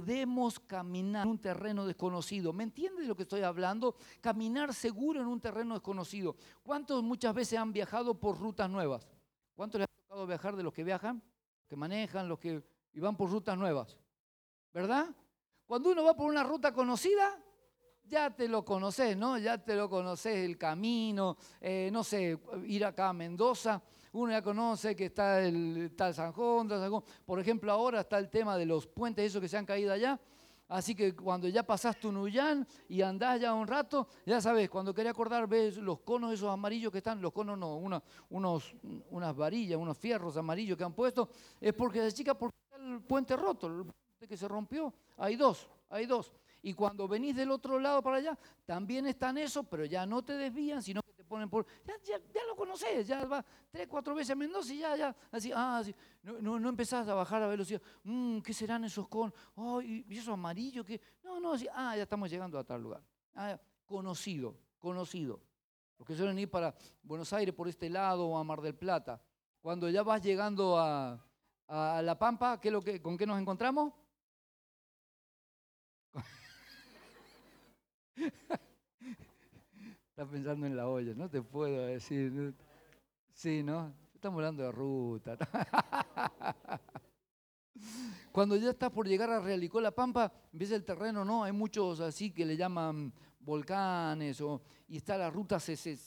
podemos 0.00 0.58
caminar 0.60 1.26
en 1.26 1.32
un 1.32 1.38
terreno 1.38 1.86
desconocido. 1.86 2.52
¿Me 2.52 2.64
entiende 2.64 3.02
de 3.02 3.08
lo 3.08 3.16
que 3.16 3.22
estoy 3.22 3.42
hablando? 3.42 3.96
Caminar 4.20 4.72
seguro 4.74 5.20
en 5.20 5.26
un 5.26 5.40
terreno 5.40 5.74
desconocido. 5.74 6.36
¿Cuántos 6.62 7.02
muchas 7.02 7.34
veces 7.34 7.58
han 7.58 7.72
viajado 7.72 8.14
por 8.18 8.38
rutas 8.38 8.70
nuevas? 8.70 9.06
¿Cuántos 9.54 9.80
les 9.80 9.88
ha 9.88 10.02
tocado 10.02 10.26
viajar 10.26 10.56
de 10.56 10.62
los 10.62 10.72
que 10.72 10.84
viajan? 10.84 11.22
que 11.70 11.76
manejan, 11.76 12.28
los 12.28 12.40
que 12.40 12.60
van 12.94 13.16
por 13.16 13.30
rutas 13.30 13.56
nuevas. 13.56 13.96
¿Verdad? 14.74 15.06
Cuando 15.66 15.92
uno 15.92 16.02
va 16.02 16.16
por 16.16 16.28
una 16.28 16.42
ruta 16.42 16.72
conocida, 16.72 17.40
ya 18.02 18.34
te 18.34 18.48
lo 18.48 18.64
conoces, 18.64 19.16
¿no? 19.16 19.38
Ya 19.38 19.56
te 19.56 19.76
lo 19.76 19.88
conoces 19.88 20.34
el 20.38 20.58
camino, 20.58 21.36
eh, 21.60 21.90
no 21.92 22.02
sé, 22.02 22.40
ir 22.64 22.84
acá 22.84 23.10
a 23.10 23.12
Mendoza, 23.12 23.80
uno 24.12 24.32
ya 24.32 24.42
conoce 24.42 24.96
que 24.96 25.06
está 25.06 25.42
el 25.42 25.92
tal 25.96 26.14
San 26.14 26.32
Juan, 26.32 26.68
por 27.24 27.38
ejemplo, 27.40 27.70
ahora 27.70 28.00
está 28.00 28.18
el 28.18 28.28
tema 28.28 28.56
de 28.56 28.66
los 28.66 28.86
puentes 28.86 29.24
esos 29.24 29.40
que 29.40 29.48
se 29.48 29.56
han 29.56 29.66
caído 29.66 29.92
allá, 29.92 30.18
Así 30.70 30.94
que 30.94 31.16
cuando 31.16 31.48
ya 31.48 31.64
pasás 31.64 31.98
tu 31.98 32.12
Nuyán 32.12 32.64
y 32.88 33.02
andás 33.02 33.40
ya 33.40 33.52
un 33.52 33.66
rato, 33.66 34.06
ya 34.24 34.40
sabes, 34.40 34.70
cuando 34.70 34.94
querés 34.94 35.10
acordar, 35.10 35.48
ves 35.48 35.76
los 35.78 35.98
conos 35.98 36.32
esos 36.32 36.48
amarillos 36.48 36.92
que 36.92 36.98
están, 36.98 37.20
los 37.20 37.32
conos 37.32 37.58
no, 37.58 37.74
unos, 38.30 38.74
unas 39.10 39.36
varillas, 39.36 39.80
unos 39.80 39.98
fierros 39.98 40.36
amarillos 40.36 40.78
que 40.78 40.84
han 40.84 40.92
puesto, 40.92 41.28
es 41.60 41.74
porque 41.74 41.98
se 42.08 42.12
chica 42.12 42.34
porque 42.34 42.56
está 42.62 42.76
el 42.84 43.00
puente 43.00 43.36
roto, 43.36 43.66
el 43.66 43.82
puente 43.82 44.28
que 44.28 44.36
se 44.36 44.46
rompió. 44.46 44.94
Hay 45.16 45.34
dos, 45.34 45.68
hay 45.88 46.06
dos. 46.06 46.32
Y 46.62 46.72
cuando 46.72 47.08
venís 47.08 47.34
del 47.34 47.50
otro 47.50 47.80
lado 47.80 48.00
para 48.00 48.18
allá, 48.18 48.38
también 48.64 49.08
están 49.08 49.38
esos, 49.38 49.66
pero 49.66 49.84
ya 49.86 50.06
no 50.06 50.22
te 50.22 50.34
desvían, 50.34 50.84
sino 50.84 51.02
que 51.02 51.09
ponen 51.30 51.48
por... 51.48 51.64
Ya, 51.86 51.94
ya, 52.04 52.44
lo 52.48 52.56
conoces, 52.56 53.06
ya 53.06 53.24
va 53.24 53.44
tres, 53.70 53.86
cuatro 53.86 54.16
veces 54.16 54.32
a 54.32 54.34
Mendoza 54.34 54.74
y 54.74 54.78
ya, 54.80 54.96
ya, 54.96 55.16
así, 55.30 55.52
ah, 55.54 55.78
así. 55.78 55.94
No, 56.24 56.58
no, 56.58 56.68
empezás 56.68 57.06
a 57.06 57.14
bajar 57.14 57.40
a 57.44 57.46
velocidad. 57.46 57.80
Mm, 58.02 58.40
¿Qué 58.40 58.52
serán 58.52 58.82
esos 58.84 59.06
con? 59.06 59.32
Oh, 59.54 59.80
y, 59.80 60.04
eso 60.10 60.32
amarillo, 60.32 60.84
¿qué? 60.84 61.00
No, 61.22 61.38
no, 61.38 61.52
así, 61.52 61.68
ah, 61.72 61.96
ya 61.96 62.02
estamos 62.02 62.28
llegando 62.28 62.58
a 62.58 62.64
tal 62.64 62.82
lugar. 62.82 63.00
Ah, 63.34 63.56
conocido, 63.86 64.58
conocido. 64.76 65.40
Los 65.98 66.06
que 66.08 66.16
suelen 66.16 66.36
ir 66.36 66.50
para 66.50 66.74
Buenos 67.00 67.32
Aires 67.32 67.54
por 67.54 67.68
este 67.68 67.88
lado 67.88 68.26
o 68.26 68.36
a 68.36 68.42
Mar 68.42 68.60
del 68.60 68.74
Plata. 68.74 69.22
Cuando 69.60 69.88
ya 69.88 70.02
vas 70.02 70.20
llegando 70.20 70.76
a, 70.78 71.24
a 71.68 72.02
La 72.02 72.18
Pampa, 72.18 72.60
¿qué 72.60 72.72
lo 72.72 72.82
que, 72.82 73.00
¿con 73.00 73.16
qué 73.16 73.24
nos 73.24 73.40
encontramos? 73.40 73.92
Estás 80.20 80.34
pensando 80.34 80.66
en 80.66 80.76
la 80.76 80.86
olla, 80.86 81.14
no 81.14 81.30
te 81.30 81.40
puedo 81.40 81.86
decir. 81.86 82.54
Sí, 83.32 83.62
¿no? 83.62 83.90
Estamos 84.14 84.36
hablando 84.36 84.62
de 84.62 84.70
ruta. 84.70 85.34
Cuando 88.30 88.54
ya 88.56 88.68
estás 88.68 88.90
por 88.90 89.08
llegar 89.08 89.30
a 89.30 89.40
Realicó 89.40 89.80
La 89.80 89.92
Pampa, 89.92 90.30
ves 90.52 90.72
el 90.72 90.84
terreno, 90.84 91.24
¿no? 91.24 91.42
Hay 91.42 91.52
muchos 91.52 92.00
así 92.00 92.32
que 92.32 92.44
le 92.44 92.54
llaman 92.54 93.14
volcanes 93.38 94.42
o, 94.42 94.60
y 94.88 94.98
está 94.98 95.16
la 95.16 95.30
ruta, 95.30 95.58
se, 95.58 95.98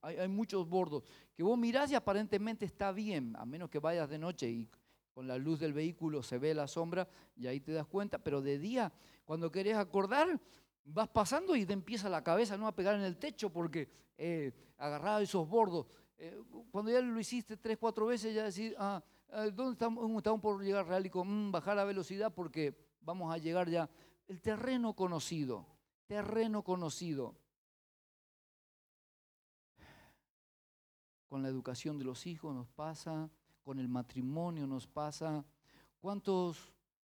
hay, 0.00 0.16
hay, 0.16 0.28
muchos 0.28 0.66
bordos. 0.66 1.04
Que 1.34 1.42
vos 1.42 1.58
mirás 1.58 1.90
y 1.90 1.94
aparentemente 1.94 2.64
está 2.64 2.92
bien, 2.92 3.36
a 3.36 3.44
menos 3.44 3.68
que 3.68 3.78
vayas 3.78 4.08
de 4.08 4.18
noche 4.18 4.48
y 4.48 4.70
con 5.12 5.28
la 5.28 5.36
luz 5.36 5.60
del 5.60 5.74
vehículo 5.74 6.22
se 6.22 6.38
ve 6.38 6.54
la 6.54 6.66
sombra 6.66 7.06
y 7.36 7.46
ahí 7.46 7.60
te 7.60 7.72
das 7.72 7.86
cuenta, 7.86 8.18
pero 8.18 8.40
de 8.40 8.58
día, 8.58 8.90
cuando 9.26 9.52
querés 9.52 9.76
acordar, 9.76 10.40
vas 10.84 11.08
pasando 11.08 11.54
y 11.56 11.66
te 11.66 11.72
empieza 11.72 12.08
la 12.08 12.22
cabeza 12.22 12.56
¿no? 12.56 12.66
a 12.66 12.74
pegar 12.74 12.94
en 12.94 13.02
el 13.02 13.16
techo 13.16 13.50
porque 13.50 13.88
eh, 14.16 14.52
agarraba 14.78 15.22
esos 15.22 15.48
bordos. 15.48 15.86
Eh, 16.18 16.38
cuando 16.70 16.90
ya 16.90 17.00
lo 17.00 17.18
hiciste 17.18 17.56
tres, 17.56 17.78
cuatro 17.78 18.06
veces, 18.06 18.34
ya 18.34 18.44
decís, 18.44 18.74
ah, 18.78 19.02
eh, 19.32 19.50
¿dónde 19.54 19.72
estamos? 19.72 20.10
estamos 20.16 20.40
por 20.40 20.62
llegar 20.62 20.86
real? 20.86 21.06
Y 21.06 21.10
con 21.10 21.50
bajar 21.50 21.76
la 21.76 21.84
velocidad 21.84 22.32
porque 22.32 22.76
vamos 23.00 23.32
a 23.32 23.38
llegar 23.38 23.68
ya. 23.68 23.88
El 24.28 24.40
terreno 24.40 24.94
conocido, 24.94 25.66
terreno 26.06 26.62
conocido. 26.62 27.34
Con 31.26 31.42
la 31.42 31.48
educación 31.48 31.96
de 31.96 32.04
los 32.04 32.26
hijos 32.26 32.54
nos 32.54 32.68
pasa, 32.68 33.30
con 33.62 33.78
el 33.78 33.88
matrimonio 33.88 34.66
nos 34.66 34.86
pasa. 34.86 35.44
¿Cuántos, 36.00 36.72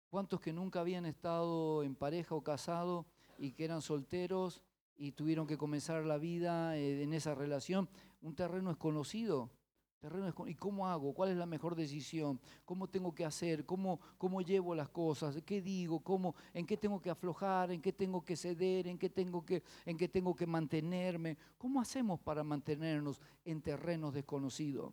cuántos 0.09 0.41
que 0.41 0.53
nunca 0.53 0.81
habían 0.81 1.07
estado 1.07 1.83
en 1.85 1.95
pareja 1.95 2.35
o 2.35 2.43
casado 2.43 3.07
y 3.41 3.53
que 3.53 3.65
eran 3.65 3.81
solteros 3.81 4.63
y 4.97 5.13
tuvieron 5.13 5.47
que 5.47 5.57
comenzar 5.57 6.05
la 6.05 6.19
vida 6.19 6.77
eh, 6.77 7.03
en 7.03 7.15
esa 7.15 7.35
relación. 7.35 7.89
Un 8.21 8.35
terreno 8.35 8.69
desconocido. 8.69 9.51
Terreno 9.99 10.33
¿Y 10.47 10.55
cómo 10.55 10.87
hago? 10.87 11.15
¿Cuál 11.15 11.31
es 11.31 11.37
la 11.37 11.47
mejor 11.47 11.75
decisión? 11.75 12.39
¿Cómo 12.67 12.89
tengo 12.89 13.15
que 13.15 13.25
hacer? 13.25 13.65
¿Cómo, 13.65 13.99
cómo 14.19 14.43
llevo 14.43 14.75
las 14.75 14.91
cosas? 14.91 15.41
¿Qué 15.45 15.63
digo? 15.63 16.01
¿Cómo, 16.01 16.35
¿En 16.53 16.67
qué 16.67 16.77
tengo 16.77 17.01
que 17.01 17.11
aflojar? 17.11 17.71
¿En 17.71 17.81
qué 17.81 17.93
tengo 17.93 18.23
que 18.23 18.37
ceder? 18.37 18.87
¿En 18.87 18.99
qué 18.99 19.09
tengo 19.09 19.45
que, 19.45 19.63
en 19.87 19.97
qué 19.97 20.09
tengo 20.09 20.35
que 20.35 20.47
mantenerme? 20.47 21.37
¿Cómo 21.57 21.81
hacemos 21.81 22.21
para 22.21 22.45
mantenernos 22.45 23.21
en 23.45 23.63
terrenos 23.63 24.13
desconocidos? 24.13 24.93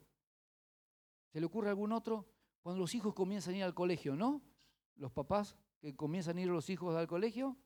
¿Se 1.33 1.39
le 1.39 1.45
ocurre 1.45 1.69
algún 1.69 1.91
otro? 1.91 2.25
Cuando 2.61 2.79
los 2.79 2.95
hijos 2.95 3.13
comienzan 3.13 3.55
a 3.55 3.57
ir 3.57 3.63
al 3.63 3.73
colegio, 3.73 4.15
¿no? 4.15 4.41
Los 4.95 5.11
papás 5.11 5.57
que 5.79 5.95
comienzan 5.95 6.37
a 6.37 6.41
ir 6.41 6.47
los 6.47 6.69
hijos 6.69 6.95
al 6.95 7.07
colegio, 7.07 7.57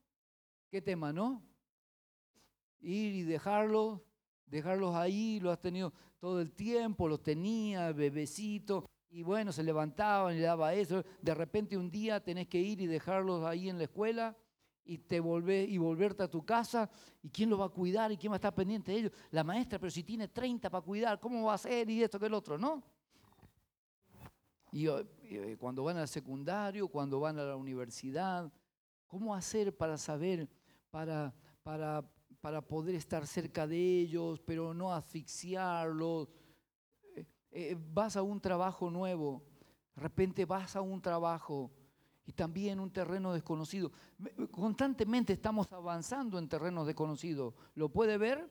¿Qué 0.71 0.81
tema, 0.81 1.11
no? 1.11 1.43
Ir 2.79 3.13
y 3.13 3.23
dejarlos, 3.23 3.99
dejarlos 4.45 4.95
ahí, 4.95 5.37
lo 5.41 5.51
has 5.51 5.59
tenido 5.59 5.91
todo 6.17 6.39
el 6.39 6.53
tiempo, 6.53 7.09
los 7.09 7.21
tenía, 7.21 7.91
bebecito, 7.91 8.89
y 9.09 9.21
bueno, 9.21 9.51
se 9.51 9.63
levantaban 9.63 10.33
y 10.33 10.37
le 10.37 10.45
daba 10.45 10.73
eso. 10.73 11.03
De 11.21 11.35
repente 11.35 11.75
un 11.75 11.91
día 11.91 12.23
tenés 12.23 12.47
que 12.47 12.57
ir 12.57 12.79
y 12.79 12.87
dejarlos 12.87 13.43
ahí 13.43 13.67
en 13.67 13.79
la 13.79 13.83
escuela 13.83 14.37
y 14.85 14.97
te 14.99 15.19
volvés 15.19 15.67
y 15.67 15.77
volverte 15.77 16.23
a 16.23 16.29
tu 16.29 16.45
casa. 16.45 16.89
¿Y 17.21 17.29
quién 17.29 17.49
los 17.49 17.59
va 17.59 17.65
a 17.65 17.69
cuidar? 17.69 18.09
¿Y 18.13 18.17
quién 18.17 18.31
va 18.31 18.35
a 18.35 18.37
estar 18.37 18.55
pendiente 18.55 18.93
de 18.93 18.99
ellos? 18.99 19.11
La 19.31 19.43
maestra, 19.43 19.77
pero 19.77 19.91
si 19.91 20.03
tiene 20.03 20.29
30 20.29 20.69
para 20.69 20.81
cuidar, 20.81 21.19
¿cómo 21.19 21.43
va 21.43 21.55
a 21.55 21.57
ser? 21.57 21.89
Y 21.89 22.01
esto 22.01 22.17
que 22.17 22.27
el 22.27 22.33
otro, 22.33 22.57
¿no? 22.57 22.81
Y 24.71 24.87
eh, 24.87 25.57
cuando 25.59 25.83
van 25.83 25.97
al 25.97 26.07
secundario, 26.07 26.87
cuando 26.87 27.19
van 27.19 27.37
a 27.37 27.43
la 27.43 27.57
universidad, 27.57 28.49
¿cómo 29.05 29.35
hacer 29.35 29.75
para 29.75 29.97
saber 29.97 30.47
para, 30.91 31.33
para, 31.63 32.03
para 32.41 32.61
poder 32.61 32.95
estar 32.95 33.25
cerca 33.25 33.65
de 33.65 34.01
ellos, 34.01 34.39
pero 34.41 34.73
no 34.73 34.93
asfixiarlos. 34.93 36.27
Eh, 37.15 37.25
eh, 37.51 37.77
vas 37.79 38.17
a 38.17 38.21
un 38.21 38.39
trabajo 38.39 38.91
nuevo, 38.91 39.43
de 39.95 40.01
repente 40.01 40.45
vas 40.45 40.75
a 40.75 40.81
un 40.81 41.01
trabajo 41.01 41.71
y 42.25 42.33
también 42.33 42.79
un 42.79 42.91
terreno 42.91 43.33
desconocido. 43.33 43.91
Constantemente 44.51 45.33
estamos 45.33 45.71
avanzando 45.71 46.37
en 46.37 46.47
terrenos 46.47 46.85
desconocidos. 46.85 47.53
¿Lo 47.75 47.89
puede 47.89 48.17
ver? 48.17 48.49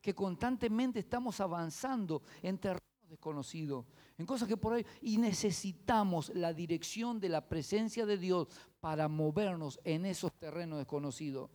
Que 0.00 0.14
constantemente 0.14 0.98
estamos 0.98 1.40
avanzando 1.40 2.22
en 2.42 2.58
terrenos 2.58 2.82
desconocidos, 3.08 3.86
en 4.18 4.26
cosas 4.26 4.48
que 4.48 4.56
por 4.56 4.72
ahí, 4.72 4.86
y 5.02 5.18
necesitamos 5.18 6.30
la 6.34 6.52
dirección 6.52 7.20
de 7.20 7.28
la 7.28 7.46
presencia 7.46 8.06
de 8.06 8.16
Dios 8.16 8.48
para 8.80 9.06
movernos 9.06 9.78
en 9.84 10.06
esos 10.06 10.32
terrenos 10.32 10.78
desconocidos. 10.78 11.50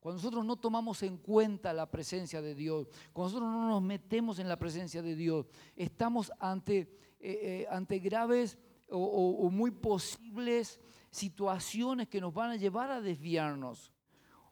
Cuando 0.00 0.18
nosotros 0.18 0.44
no 0.44 0.56
tomamos 0.56 1.02
en 1.02 1.16
cuenta 1.16 1.72
la 1.72 1.90
presencia 1.90 2.40
de 2.40 2.54
Dios, 2.54 2.86
cuando 3.12 3.40
nosotros 3.40 3.50
no 3.50 3.68
nos 3.68 3.82
metemos 3.82 4.38
en 4.38 4.48
la 4.48 4.58
presencia 4.58 5.02
de 5.02 5.16
Dios, 5.16 5.46
estamos 5.74 6.32
ante, 6.38 6.78
eh, 6.78 6.86
eh, 7.20 7.66
ante 7.68 7.98
graves 7.98 8.58
o, 8.90 9.50
muy 9.50 9.70
posibles 9.70 10.80
situaciones 11.10 12.08
que 12.08 12.20
nos 12.20 12.32
van 12.32 12.52
a 12.52 12.56
llevar 12.56 12.90
a 12.90 13.00
desviarnos. 13.00 13.92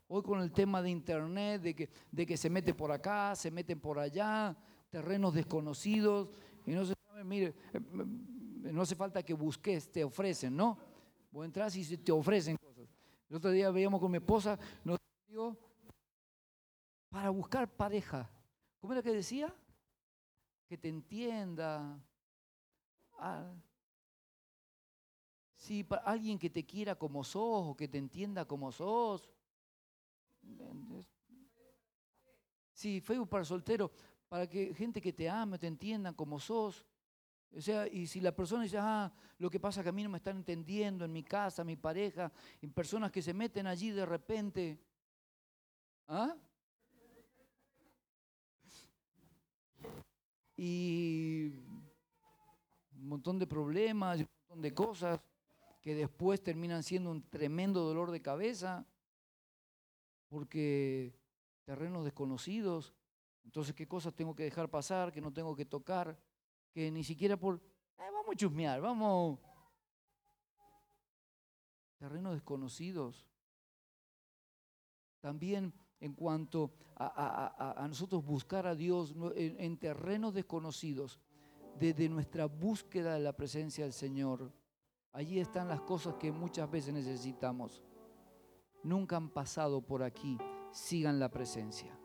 Hoy 0.08 0.22
con 0.22 0.40
el 0.40 0.52
tema 0.52 0.82
de 0.82 0.90
internet, 0.90 1.62
de 1.62 1.74
que, 1.74 1.90
de 2.10 2.26
que 2.26 2.36
se 2.36 2.50
mete 2.50 2.74
por 2.74 2.92
acá, 2.92 3.34
se 3.34 3.50
meten 3.50 3.80
por 3.80 3.98
allá, 3.98 4.56
terrenos 4.90 5.32
desconocidos, 5.32 6.28
y 6.64 6.72
no 6.72 6.84
se 6.84 6.94
sabe, 7.08 7.24
mire, 7.24 7.54
eh, 7.72 7.80
no 8.72 8.82
hace 8.82 8.94
falta 8.94 9.22
que 9.22 9.34
busques, 9.34 9.90
te 9.90 10.04
ofrecen, 10.04 10.56
¿no? 10.56 10.76
Vos 11.30 11.44
entras 11.44 11.76
y 11.76 11.96
te 11.98 12.12
ofrecen 12.12 12.56
cosas. 12.56 12.88
El 13.30 13.36
otro 13.36 13.50
día 13.50 13.70
veíamos 13.70 14.00
con 14.00 14.10
mi 14.10 14.19
esposa, 14.19 14.58
nos 14.84 14.99
para 17.11 17.31
buscar 17.31 17.69
pareja. 17.69 18.31
¿Cómo 18.81 18.93
era 18.93 19.03
que 19.03 19.12
decía? 19.12 19.55
Que 20.69 20.79
te 20.79 20.88
entienda. 20.88 21.99
Ah, 23.19 23.55
sí, 25.56 25.85
para 25.85 26.03
alguien 26.03 26.38
que 26.38 26.50
te 26.50 26.65
quiera 26.65 26.94
como 26.94 27.25
sos 27.25 27.71
o 27.71 27.77
que 27.77 27.88
te 27.88 27.99
entienda 27.99 28.44
como 28.44 28.73
sos. 28.73 29.31
Sí, 32.73 33.00
Facebook 33.00 33.29
para 33.29 33.44
soltero, 33.44 33.91
para 34.29 34.47
que 34.47 34.75
gente 34.75 35.00
que 35.00 35.12
te 35.12 35.29
ame, 35.29 35.59
te 35.59 35.67
entienda 35.67 36.12
como 36.12 36.38
sos. 36.38 36.85
O 37.56 37.61
sea, 37.61 37.87
y 37.88 38.06
si 38.06 38.21
la 38.21 38.35
persona 38.37 38.65
dice, 38.65 38.77
ah, 38.79 39.11
lo 39.38 39.49
que 39.49 39.59
pasa 39.59 39.81
es 39.81 39.85
que 39.85 39.88
a 39.88 39.93
mí 39.93 40.03
no 40.03 40.11
me 40.11 40.19
están 40.19 40.37
entendiendo 40.37 41.05
en 41.05 41.12
mi 41.12 41.23
casa, 41.23 41.65
mi 41.65 41.77
pareja, 41.77 42.31
en 42.61 42.71
personas 42.71 43.11
que 43.11 43.23
se 43.23 43.33
meten 43.33 43.67
allí 43.67 43.91
de 43.91 44.05
repente, 44.05 44.79
¿Ah? 46.08 46.37
Y 50.56 51.49
un 52.93 53.08
montón 53.08 53.38
de 53.38 53.47
problemas, 53.47 54.20
un 54.20 54.29
montón 54.49 54.62
de 54.62 54.73
cosas 54.73 55.20
que 55.82 55.94
después 55.94 56.43
terminan 56.43 56.82
siendo 56.82 57.11
un 57.11 57.29
tremendo 57.29 57.82
dolor 57.82 58.11
de 58.11 58.23
cabeza, 58.23 58.87
porque 60.29 61.14
terrenos 61.64 62.05
desconocidos, 62.05 62.94
entonces 63.44 63.75
qué 63.75 63.87
cosas 63.87 64.14
tengo 64.14 64.35
que 64.35 64.44
dejar 64.44 64.70
pasar, 64.70 65.12
que 65.12 65.20
no 65.20 65.32
tengo 65.32 65.55
que 65.55 65.64
tocar, 65.64 66.19
que 66.73 66.91
ni 66.91 67.05
siquiera 67.05 67.37
por, 67.37 67.56
eh, 67.99 68.11
vamos 68.12 68.32
a 68.32 68.37
chusmear, 68.37 68.81
vamos. 68.81 69.38
Terrenos 71.99 72.35
desconocidos. 72.35 73.26
También 75.20 75.73
en 76.00 76.14
cuanto 76.14 76.72
a, 76.96 77.84
nosotros 77.88 78.25
buscar 78.25 78.66
a 78.66 78.75
Dios 78.75 79.14
en, 79.34 79.56
en 79.58 79.78
terrenos 79.78 80.34
desconocidos, 80.34 81.20
desde 81.78 82.08
nuestra 82.08 82.46
búsqueda 82.46 83.14
de 83.14 83.20
la 83.20 83.34
presencia 83.34 83.84
del 83.84 83.93
Señor, 83.93 84.50
allí 85.12 85.38
están 85.38 85.69
las 85.69 85.81
cosas 85.82 86.14
que 86.14 86.32
muchas 86.32 86.70
veces 86.70 86.94
necesitamos. 86.94 87.82
Nunca 88.82 89.16
han 89.16 89.28
pasado 89.31 89.81
por 89.81 90.02
aquí, 90.02 90.38
sigan 90.70 91.19
la 91.19 91.31
presencia, 91.31 91.99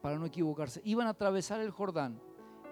para 0.00 0.18
no 0.18 0.26
equivocarse. 0.26 0.80
Iban 0.84 1.06
a 1.06 1.10
atravesar 1.10 1.60
el 1.60 1.70
Jordán, 1.70 2.20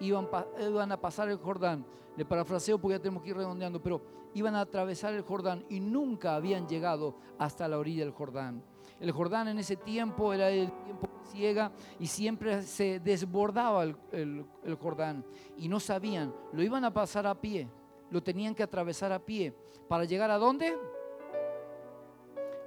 iban, 0.01 0.29
iban 0.61 0.93
a 0.93 1.01
pasar 1.01 1.29
el 1.29 1.39
Jordán, 1.39 1.85
le 2.17 2.25
parafraseo 2.25 2.81
porque 2.81 2.97
ya 2.97 3.03
tenemos 3.03 3.23
que 3.23 3.31
ir 3.31 3.37
redondeando, 3.37 3.83
pero 3.83 4.03
iban 4.35 4.55
a 4.55 4.63
atravesar 4.63 5.15
el 5.15 5.23
Jordán 5.23 5.65
y 5.69 5.81
nunca 5.81 6.35
habían 6.35 6.67
llegado 6.67 7.17
hasta 7.39 7.69
la 7.69 7.79
orilla 7.79 8.05
del 8.05 8.13
Jordán. 8.13 8.63
El 9.01 9.13
Jordán 9.13 9.49
en 9.49 9.59
ese 9.59 9.77
tiempo 9.77 10.33
era 10.33 10.51
el 10.51 10.73
tiempo 10.85 11.09
ciega 11.29 11.71
y 11.99 12.07
siempre 12.07 12.63
se 12.63 13.01
desbordaba 13.01 13.85
el, 13.85 14.47
Jordán 14.81 15.25
y 15.57 15.69
no 15.69 15.81
sabían, 15.81 16.35
lo 16.53 16.63
iban 16.63 16.85
a 16.85 16.93
pasar 16.93 17.27
a 17.27 17.41
pie, 17.41 17.69
lo 18.11 18.23
tenían 18.23 18.55
que 18.55 18.63
atravesar 18.63 19.13
a 19.13 19.19
pie 19.19 19.55
para 19.89 20.05
llegar 20.05 20.31
a 20.31 20.39
dónde? 20.39 20.77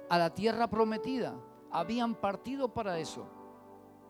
A 0.08 0.18
la 0.18 0.30
tierra 0.30 0.68
prometida. 0.68 1.34
Habían 1.70 2.14
partido 2.14 2.68
para 2.68 2.98
eso. 2.98 3.26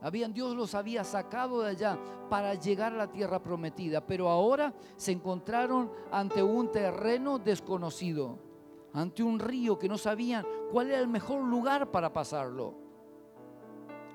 Habían, 0.00 0.32
Dios 0.32 0.56
los 0.56 0.74
había 0.74 1.04
sacado 1.04 1.62
de 1.62 1.70
allá 1.70 1.96
para 2.28 2.54
llegar 2.54 2.92
a 2.92 2.96
la 2.96 3.06
tierra 3.06 3.40
prometida, 3.40 4.04
pero 4.04 4.28
ahora 4.28 4.74
se 4.96 5.12
encontraron 5.12 5.92
ante 6.10 6.42
un 6.42 6.72
terreno 6.72 7.38
desconocido 7.38 8.51
ante 8.94 9.22
un 9.22 9.38
río 9.38 9.78
que 9.78 9.88
no 9.88 9.98
sabían 9.98 10.44
cuál 10.70 10.88
era 10.88 10.98
el 10.98 11.08
mejor 11.08 11.42
lugar 11.42 11.90
para 11.90 12.12
pasarlo. 12.12 12.74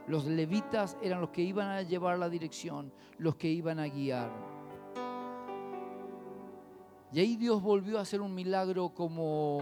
Los 0.07 0.25
levitas 0.25 0.97
eran 1.01 1.19
los 1.19 1.31
que 1.31 1.41
iban 1.41 1.67
a 1.67 1.81
llevar 1.81 2.17
la 2.17 2.29
dirección, 2.29 2.93
los 3.17 3.35
que 3.35 3.49
iban 3.49 3.79
a 3.79 3.87
guiar. 3.87 4.31
Y 7.11 7.19
ahí 7.19 7.35
Dios 7.35 7.61
volvió 7.61 7.97
a 7.97 8.01
hacer 8.01 8.21
un 8.21 8.33
milagro 8.33 8.89
como 8.89 9.59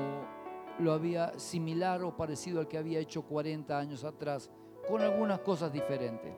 lo 0.80 0.92
había 0.92 1.38
similar 1.40 2.04
o 2.04 2.16
parecido 2.16 2.60
al 2.60 2.68
que 2.68 2.78
había 2.78 3.00
hecho 3.00 3.24
40 3.24 3.78
años 3.78 4.04
atrás, 4.04 4.52
con 4.88 5.02
algunas 5.02 5.40
cosas 5.40 5.72
diferentes. 5.72 6.34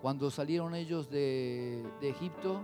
Cuando 0.00 0.30
salieron 0.30 0.74
ellos 0.74 1.08
de, 1.08 1.82
de 2.00 2.10
Egipto, 2.10 2.60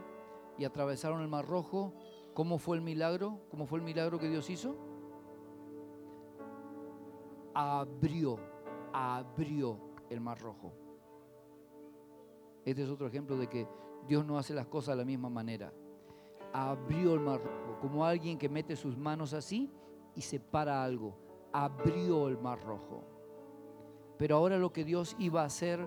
y 0.61 0.65
atravesaron 0.67 1.23
el 1.23 1.29
Mar 1.29 1.47
Rojo. 1.47 1.95
¿Cómo 2.35 2.59
fue 2.59 2.77
el 2.77 2.83
milagro? 2.83 3.41
¿Cómo 3.51 3.67
fue 3.67 3.79
el 3.79 3.85
milagro 3.85 4.19
que 4.19 4.29
Dios 4.29 4.51
hizo? 4.51 4.77
Abrió, 7.55 8.39
abrió 8.93 9.79
el 10.11 10.21
Mar 10.21 10.39
Rojo. 10.39 10.75
Este 12.67 12.83
es 12.83 12.91
otro 12.91 13.07
ejemplo 13.07 13.39
de 13.39 13.49
que 13.49 13.67
Dios 14.07 14.27
no 14.27 14.37
hace 14.39 14.53
las 14.53 14.67
cosas 14.67 14.97
de 14.97 15.03
la 15.03 15.07
misma 15.07 15.31
manera. 15.31 15.73
Abrió 16.53 17.15
el 17.15 17.21
Mar 17.21 17.41
Rojo, 17.43 17.79
como 17.81 18.05
alguien 18.05 18.37
que 18.37 18.51
mete 18.51 18.77
sus 18.77 18.99
manos 18.99 19.33
así 19.33 19.73
y 20.15 20.21
separa 20.21 20.85
algo. 20.85 21.17
Abrió 21.55 22.29
el 22.29 22.37
Mar 22.37 22.63
Rojo. 22.63 23.03
Pero 24.19 24.37
ahora 24.37 24.59
lo 24.59 24.75
que 24.75 24.85
Dios 24.85 25.17
iba 25.19 25.41
a 25.41 25.47
hacer 25.47 25.81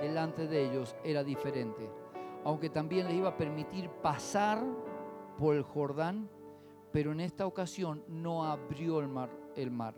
delante 0.00 0.46
de 0.46 0.70
ellos 0.70 0.94
era 1.02 1.24
diferente 1.24 1.90
aunque 2.44 2.70
también 2.70 3.06
les 3.06 3.16
iba 3.16 3.30
a 3.30 3.36
permitir 3.36 3.90
pasar 4.02 4.64
por 5.38 5.54
el 5.54 5.62
Jordán, 5.62 6.28
pero 6.92 7.12
en 7.12 7.20
esta 7.20 7.46
ocasión 7.46 8.04
no 8.08 8.44
abrió 8.44 9.00
el 9.00 9.08
mar, 9.08 9.30
el 9.56 9.70
mar, 9.70 9.94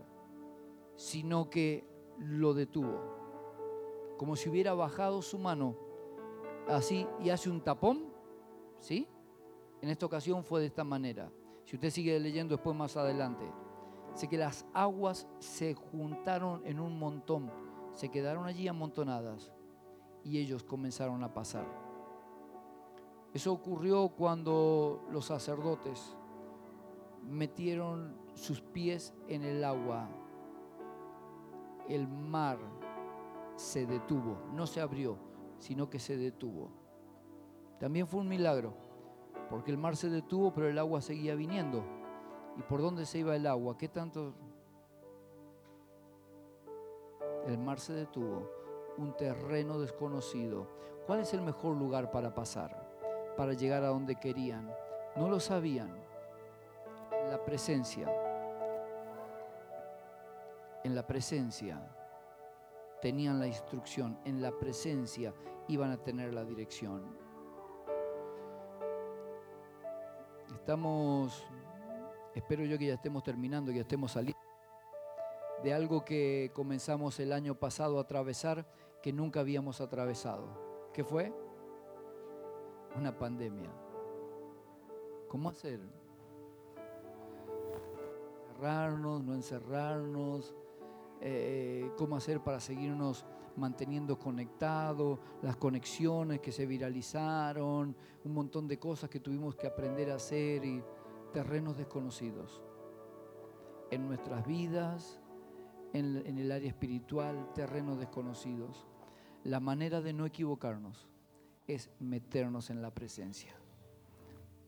sino 0.97 1.49
que 1.49 1.87
lo 2.19 2.55
detuvo, 2.55 3.01
como 4.19 4.37
si 4.37 4.49
hubiera 4.49 4.75
bajado 4.75 5.23
su 5.23 5.39
mano 5.39 5.77
así 6.69 7.07
y 7.21 7.31
hace 7.31 7.51
un 7.51 7.61
tapón, 7.61 8.13
¿sí? 8.79 9.09
En 9.81 9.89
esta 9.89 10.07
ocasión 10.07 10.45
fue 10.45 10.61
de 10.61 10.67
esta 10.67 10.85
manera. 10.85 11.33
Si 11.65 11.77
usted 11.77 11.91
sigue 11.91 12.19
leyendo 12.21 12.57
después 12.57 12.77
más 12.77 12.97
adelante, 12.97 13.45
sé 14.15 14.29
que 14.29 14.37
las 14.37 14.67
aguas 14.75 15.27
se 15.39 15.75
juntaron 15.75 16.63
en 16.67 16.79
un 16.79 16.99
montón, 16.99 17.51
se 17.93 18.11
quedaron 18.11 18.47
allí 18.47 18.69
amontonadas 18.69 19.53
y 20.23 20.39
ellos 20.39 20.63
comenzaron 20.63 21.25
a 21.25 21.33
pasar. 21.33 21.92
Eso 23.33 23.53
ocurrió 23.53 24.09
cuando 24.11 25.07
los 25.11 25.25
sacerdotes 25.27 26.17
metieron 27.23 28.15
sus 28.35 28.61
pies 28.61 29.15
en 29.29 29.43
el 29.43 29.65
agua. 29.65 30.09
El 31.89 32.09
mar 32.09 32.59
se 33.57 33.87
detuvo, 33.87 34.37
no 34.53 34.67
se 34.67 34.81
abrió, 34.81 35.17
sino 35.59 35.89
que 35.89 35.99
se 35.99 36.17
detuvo. 36.17 36.71
También 37.79 38.07
fue 38.07 38.21
un 38.21 38.29
milagro, 38.29 38.75
porque 39.49 39.71
el 39.71 39.79
mar 39.79 39.97
se 39.97 40.11
detuvo, 40.11 40.53
pero 40.53 40.69
el 40.69 40.79
agua 40.79 41.01
seguía 41.01 41.35
viniendo. 41.35 41.83
¿Y 42.59 42.63
por 42.63 42.83
dónde 42.83 43.07
se 43.07 43.19
iba 43.19 43.35
el 43.35 43.47
agua? 43.47 43.79
¿Qué 43.79 43.89
tanto? 43.89 44.35
El 47.47 47.59
mar 47.59 47.81
se 47.81 47.95
detuvo, 47.95 48.51
un 48.99 49.17
terreno 49.17 49.81
desconocido. 49.81 50.69
¿Cuál 51.07 51.21
es 51.21 51.33
el 51.35 51.41
mejor 51.41 51.77
lugar 51.77 52.11
para 52.11 52.35
pasar? 52.35 52.82
Para 53.37 53.53
llegar 53.53 53.83
a 53.85 53.89
donde 53.89 54.17
querían. 54.17 54.73
No 55.17 55.29
lo 55.29 55.41
sabían. 55.41 55.93
La 57.31 57.43
presencia. 57.45 58.11
En 60.85 60.95
la 60.95 61.07
presencia 61.07 61.81
tenían 63.01 63.39
la 63.39 63.47
instrucción. 63.47 64.19
En 64.25 64.43
la 64.43 64.53
presencia 64.53 65.33
iban 65.69 65.91
a 65.91 65.97
tener 65.97 66.33
la 66.35 66.45
dirección. 66.45 67.17
Estamos, 70.55 71.45
espero 72.35 72.65
yo 72.65 72.79
que 72.79 72.87
ya 72.87 72.95
estemos 72.95 73.23
terminando, 73.23 73.71
que 73.71 73.77
ya 73.77 73.83
estemos 73.83 74.13
saliendo 74.13 74.43
de 75.63 75.73
algo 75.73 76.05
que 76.05 76.51
comenzamos 76.55 77.21
el 77.21 77.33
año 77.33 77.55
pasado 77.55 77.99
a 77.99 78.03
atravesar 78.03 78.67
que 79.03 79.13
nunca 79.13 79.41
habíamos 79.41 79.81
atravesado. 79.81 80.91
¿Qué 80.93 81.05
fue? 81.05 81.33
Una 82.97 83.17
pandemia. 83.17 83.71
¿Cómo 85.29 85.49
hacer? 85.49 85.81
Encerrarnos, 88.49 89.25
no 89.25 89.35
encerrarnos, 89.35 90.55
eh, 91.21 91.91
cómo 91.97 92.17
hacer 92.17 92.41
para 92.41 92.61
seguirnos 92.61 93.25
manteniendo 93.57 94.19
conectados, 94.19 95.19
las 95.43 95.57
conexiones 95.57 96.41
que 96.41 96.53
se 96.53 96.67
viralizaron, 96.67 97.97
un 98.25 98.35
montón 98.35 98.67
de 98.67 98.79
cosas 98.79 99.11
que 99.11 99.21
tuvimos 99.21 99.57
que 99.57 99.67
aprender 99.67 100.11
a 100.11 100.17
hacer 100.17 100.65
y 100.65 100.83
terrenos 101.33 101.77
desconocidos. 101.77 102.63
En 103.91 104.07
nuestras 104.07 104.47
vidas, 104.47 105.21
en, 105.93 106.23
en 106.27 106.39
el 106.39 106.51
área 106.51 106.69
espiritual, 106.69 107.53
terrenos 107.55 107.99
desconocidos. 107.99 108.87
La 109.45 109.61
manera 109.61 110.01
de 110.01 110.13
no 110.13 110.25
equivocarnos 110.25 111.12
es 111.67 111.91
meternos 112.01 112.71
en 112.71 112.83
la 112.83 112.93
presencia, 112.93 113.55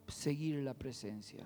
seguir 0.08 0.62
la 0.62 0.74
presencia, 0.74 1.44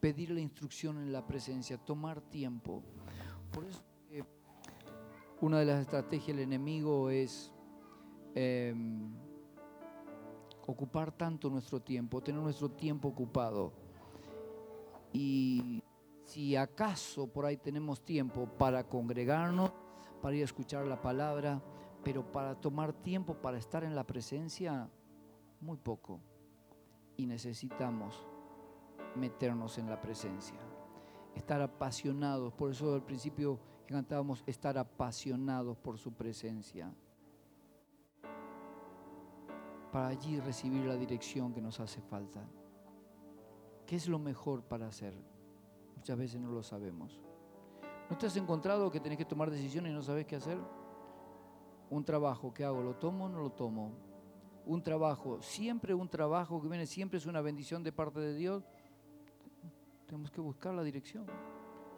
pedir 0.00 0.30
la 0.30 0.40
instrucción 0.40 0.98
en 0.98 1.12
la 1.12 1.26
presencia, 1.26 1.78
tomar 1.78 2.20
tiempo. 2.20 2.82
Por 3.52 3.64
eso 3.64 3.82
una 5.40 5.58
de 5.58 5.66
las 5.66 5.80
estrategias 5.80 6.36
del 6.36 6.44
enemigo 6.44 7.10
es 7.10 7.52
em, 8.34 9.12
ocupar 10.66 11.12
tanto 11.12 11.50
nuestro 11.50 11.80
tiempo, 11.80 12.22
tener 12.22 12.40
nuestro 12.40 12.70
tiempo 12.70 13.08
ocupado. 13.08 13.72
Y 15.12 15.82
si 16.24 16.56
acaso 16.56 17.26
por 17.26 17.44
ahí 17.44 17.56
tenemos 17.56 18.04
tiempo 18.04 18.46
para 18.58 18.84
congregarnos, 18.84 19.72
para 20.22 20.34
ir 20.36 20.42
a 20.42 20.46
escuchar 20.46 20.86
la 20.86 21.00
palabra, 21.00 21.62
pero 22.06 22.22
para 22.22 22.54
tomar 22.54 22.92
tiempo 22.92 23.34
para 23.34 23.58
estar 23.58 23.82
en 23.82 23.96
la 23.96 24.04
presencia, 24.04 24.88
muy 25.60 25.76
poco. 25.76 26.20
Y 27.16 27.26
necesitamos 27.26 28.24
meternos 29.16 29.76
en 29.78 29.90
la 29.90 30.00
presencia, 30.00 30.60
estar 31.34 31.60
apasionados. 31.60 32.52
Por 32.52 32.70
eso 32.70 32.94
al 32.94 33.02
principio 33.02 33.58
cantábamos, 33.88 34.44
estar 34.46 34.78
apasionados 34.78 35.76
por 35.78 35.98
su 35.98 36.12
presencia. 36.12 36.94
para 39.90 40.08
allí 40.08 40.38
recibir 40.38 40.84
la 40.84 40.94
dirección 40.94 41.52
que 41.52 41.60
nos 41.60 41.80
hace 41.80 42.00
falta. 42.02 42.40
¿Qué 43.84 43.96
es 43.96 44.06
lo 44.06 44.20
mejor 44.20 44.62
para 44.62 44.86
hacer? 44.86 45.14
Muchas 45.96 46.16
veces 46.16 46.40
no 46.40 46.52
lo 46.52 46.62
sabemos. 46.62 47.20
¿No 48.08 48.16
te 48.16 48.26
has 48.26 48.36
encontrado 48.36 48.92
que 48.92 49.00
tenés 49.00 49.18
que 49.18 49.24
tomar 49.24 49.50
decisiones 49.50 49.90
y 49.90 49.94
no 49.94 50.02
sabes 50.02 50.26
qué 50.26 50.36
hacer? 50.36 50.58
Un 51.90 52.04
trabajo, 52.04 52.52
¿qué 52.52 52.64
hago? 52.64 52.82
¿Lo 52.82 52.94
tomo 52.94 53.26
o 53.26 53.28
no 53.28 53.40
lo 53.40 53.50
tomo? 53.50 53.92
Un 54.64 54.82
trabajo, 54.82 55.40
siempre 55.40 55.94
un 55.94 56.08
trabajo 56.08 56.60
que 56.60 56.68
viene, 56.68 56.86
siempre 56.86 57.18
es 57.18 57.26
una 57.26 57.40
bendición 57.40 57.84
de 57.84 57.92
parte 57.92 58.20
de 58.20 58.34
Dios. 58.34 58.64
Tenemos 60.06 60.30
que 60.30 60.40
buscar 60.40 60.74
la 60.74 60.82
dirección. 60.82 61.26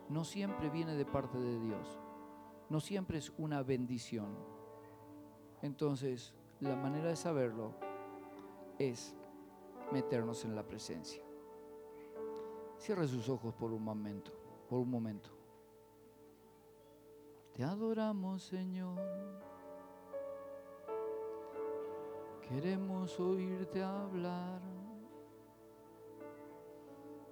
No 0.08 0.24
siempre 0.24 0.68
viene 0.70 0.94
de 0.94 1.04
parte 1.04 1.38
de 1.38 1.60
Dios. 1.60 1.98
No 2.68 2.80
siempre 2.80 3.18
es 3.18 3.32
una 3.38 3.62
bendición. 3.62 4.36
Entonces, 5.62 6.34
la 6.60 6.76
manera 6.76 7.08
de 7.08 7.16
saberlo 7.16 7.74
es 8.78 9.14
meternos 9.92 10.44
en 10.44 10.54
la 10.54 10.62
presencia. 10.66 11.22
Cierre 12.78 13.08
sus 13.08 13.28
ojos 13.28 13.54
por 13.54 13.72
un 13.72 13.82
momento, 13.82 14.32
por 14.68 14.78
un 14.78 14.90
momento. 14.90 15.30
Te 17.54 17.64
adoramos, 17.64 18.44
Señor. 18.44 18.98
Queremos 22.48 23.20
oírte 23.20 23.82
hablar. 23.82 24.60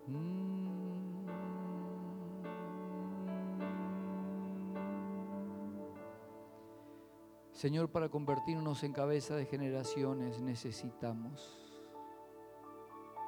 Mm. 0.06 1.26
Señor, 7.52 7.90
para 7.90 8.11
convertirnos 8.11 8.85
en 8.85 8.92
cabeza 8.92 9.35
de 9.35 9.46
generaciones 9.46 10.42
necesitamos 10.42 11.58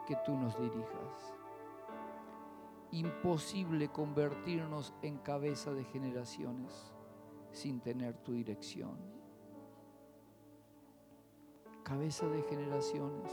que 0.07 0.17
tú 0.27 0.37
nos 0.37 0.61
dirijas 0.61 1.39
imposible 2.91 3.89
convertirnos 3.89 4.95
en 5.03 5.19
cabeza 5.19 5.73
de 5.73 5.85
generaciones 5.85 6.93
sin 7.53 7.81
tener 7.81 8.17
tu 8.19 8.33
dirección. 8.33 9.18
Cabeza 11.89 12.29
de 12.29 12.43
generaciones. 12.43 13.33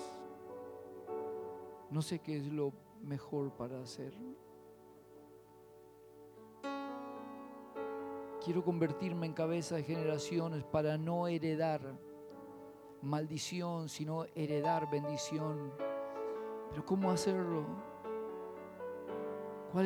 No 1.89 2.01
sé 2.01 2.19
qué 2.19 2.38
es 2.38 2.47
lo 2.47 2.71
mejor 3.01 3.51
para 3.51 3.81
hacer. 3.81 4.13
Quiero 8.41 8.63
convertirme 8.63 9.25
en 9.25 9.33
cabeza 9.33 9.75
de 9.75 9.83
generaciones 9.83 10.63
para 10.63 10.97
no 10.97 11.27
heredar 11.27 11.81
maldición, 13.01 13.89
sino 13.89 14.24
heredar 14.35 14.89
bendición. 14.89 15.74
Pero 16.69 16.85
¿cómo 16.85 17.12
hacerlo? 17.12 17.65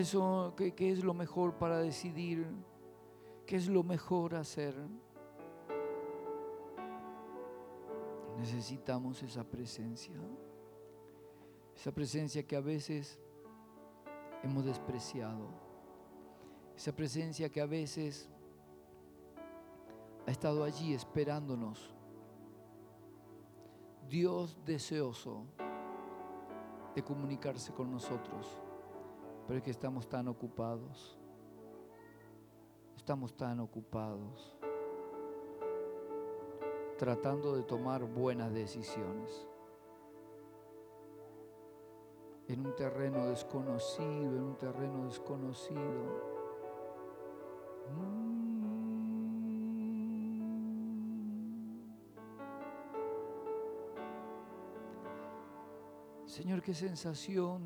son, 0.04 0.56
qué, 0.56 0.76
qué 0.76 0.92
es 0.92 1.04
lo 1.04 1.16
mejor 1.16 1.56
para 1.56 1.80
decidir? 1.80 2.46
¿Qué 3.48 3.56
es 3.56 3.68
lo 3.68 3.82
mejor 3.82 4.36
hacer? 4.36 4.76
Necesitamos 8.40 9.22
esa 9.24 9.44
presencia. 9.44 10.16
Esa 11.76 11.92
presencia 11.92 12.46
que 12.46 12.56
a 12.56 12.62
veces 12.62 13.20
hemos 14.44 14.66
despreciado. 14.66 15.50
Esa 16.76 16.96
presencia 16.96 17.50
que 17.50 17.62
a 17.62 17.66
veces 17.66 18.30
ha 20.26 20.32
estado 20.32 20.64
allí 20.64 20.94
esperándonos. 20.94 21.94
Dios 24.08 24.58
deseoso 24.66 25.46
de 26.96 27.04
comunicarse 27.04 27.72
con 27.72 27.92
nosotros 27.92 28.60
pero 29.50 29.58
es 29.58 29.64
que 29.64 29.72
estamos 29.72 30.08
tan 30.08 30.28
ocupados. 30.28 31.18
Estamos 32.96 33.36
tan 33.36 33.60
ocupados 33.60 34.59
tratando 37.00 37.56
de 37.56 37.64
tomar 37.64 38.04
buenas 38.04 38.54
decisiones 38.54 39.48
en 42.50 42.66
un 42.66 42.76
terreno 42.76 43.28
desconocido, 43.28 44.36
en 44.36 44.44
un 44.44 44.58
terreno 44.58 45.06
desconocido. 45.06 45.80
Mm. 47.96 48.20
Señor, 56.26 56.62
qué 56.62 56.74
sensación 56.74 57.62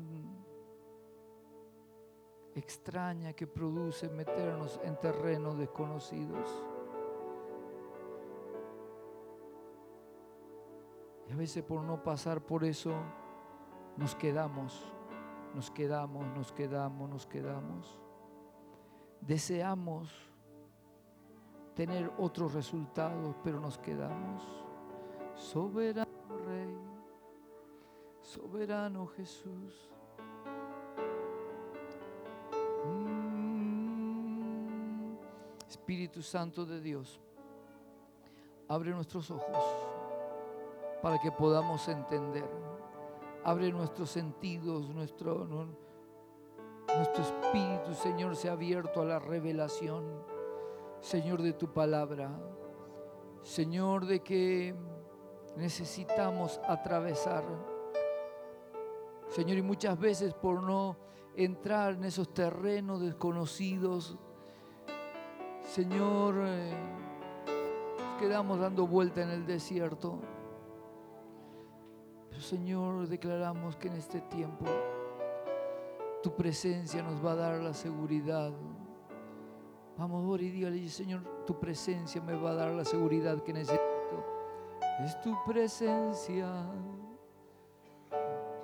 extraña 2.54 3.32
que 3.32 3.48
produce 3.48 4.08
meternos 4.10 4.78
en 4.84 4.96
terrenos 5.00 5.58
desconocidos. 5.58 6.73
A 11.34 11.36
veces 11.36 11.64
por 11.64 11.82
no 11.82 12.00
pasar 12.00 12.40
por 12.40 12.62
eso 12.62 12.92
nos 13.96 14.14
quedamos, 14.14 14.84
nos 15.52 15.68
quedamos, 15.68 16.24
nos 16.28 16.52
quedamos, 16.52 17.10
nos 17.10 17.26
quedamos. 17.26 18.00
Deseamos 19.20 20.14
tener 21.74 22.12
otros 22.18 22.54
resultados, 22.54 23.34
pero 23.42 23.58
nos 23.58 23.78
quedamos. 23.78 24.44
Soberano 25.34 26.38
Rey, 26.46 26.78
soberano 28.20 29.08
Jesús. 29.08 29.90
Espíritu 35.68 36.22
Santo 36.22 36.64
de 36.64 36.80
Dios, 36.80 37.20
abre 38.68 38.92
nuestros 38.92 39.32
ojos 39.32 40.03
para 41.04 41.18
que 41.18 41.30
podamos 41.30 41.86
entender. 41.88 42.48
Abre 43.44 43.70
nuestros 43.70 44.08
sentidos, 44.08 44.88
nuestro, 44.88 45.44
nuestro 45.44 47.22
espíritu, 47.22 47.92
Señor, 47.92 48.34
se 48.36 48.48
ha 48.48 48.52
abierto 48.52 49.02
a 49.02 49.04
la 49.04 49.18
revelación, 49.18 50.02
Señor, 51.02 51.42
de 51.42 51.52
tu 51.52 51.70
palabra. 51.74 52.30
Señor, 53.42 54.06
de 54.06 54.20
que 54.20 54.74
necesitamos 55.56 56.58
atravesar. 56.66 57.44
Señor, 59.28 59.58
y 59.58 59.62
muchas 59.62 59.98
veces 59.98 60.32
por 60.32 60.62
no 60.62 60.96
entrar 61.36 61.92
en 61.92 62.04
esos 62.04 62.32
terrenos 62.32 63.02
desconocidos, 63.02 64.16
Señor, 65.64 66.36
eh, 66.46 66.72
nos 67.98 68.22
quedamos 68.22 68.58
dando 68.58 68.86
vuelta 68.86 69.20
en 69.20 69.28
el 69.28 69.44
desierto. 69.44 70.18
Señor, 72.40 73.08
declaramos 73.08 73.76
que 73.76 73.88
en 73.88 73.94
este 73.94 74.20
tiempo 74.20 74.66
tu 76.22 76.34
presencia 76.34 77.02
nos 77.02 77.24
va 77.24 77.32
a 77.32 77.36
dar 77.36 77.60
la 77.60 77.74
seguridad. 77.74 78.52
Vamos, 79.96 80.24
ahora 80.24 80.42
y 80.42 80.50
dígale, 80.50 80.88
Señor, 80.88 81.22
tu 81.46 81.58
presencia 81.58 82.20
me 82.20 82.34
va 82.34 82.50
a 82.50 82.54
dar 82.54 82.72
la 82.72 82.84
seguridad 82.84 83.42
que 83.42 83.52
necesito. 83.52 83.84
Es 85.04 85.20
tu 85.20 85.36
presencia, 85.44 86.48